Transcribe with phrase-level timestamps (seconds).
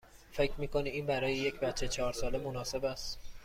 [0.31, 3.19] فکر می کنید این برای یک بچه چهار ساله مناسب است؟